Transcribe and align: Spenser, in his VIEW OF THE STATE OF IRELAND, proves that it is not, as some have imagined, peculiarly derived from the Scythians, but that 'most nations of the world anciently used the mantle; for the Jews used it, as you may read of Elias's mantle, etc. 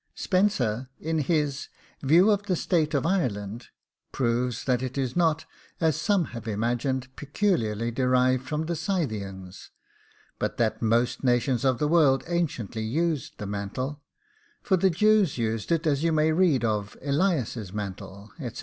Spenser, 0.15 0.89
in 0.99 1.19
his 1.19 1.67
VIEW 2.01 2.31
OF 2.31 2.47
THE 2.47 2.55
STATE 2.55 2.95
OF 2.95 3.05
IRELAND, 3.05 3.67
proves 4.11 4.63
that 4.63 4.81
it 4.81 4.97
is 4.97 5.15
not, 5.15 5.45
as 5.79 5.95
some 5.95 6.25
have 6.33 6.47
imagined, 6.47 7.15
peculiarly 7.15 7.91
derived 7.91 8.43
from 8.47 8.65
the 8.65 8.75
Scythians, 8.75 9.69
but 10.39 10.57
that 10.57 10.81
'most 10.81 11.23
nations 11.23 11.63
of 11.63 11.77
the 11.77 11.87
world 11.87 12.23
anciently 12.25 12.81
used 12.81 13.37
the 13.37 13.45
mantle; 13.45 14.01
for 14.63 14.75
the 14.75 14.89
Jews 14.89 15.37
used 15.37 15.71
it, 15.71 15.85
as 15.85 16.03
you 16.03 16.11
may 16.11 16.31
read 16.31 16.65
of 16.65 16.97
Elias's 17.03 17.71
mantle, 17.71 18.31
etc. 18.39 18.59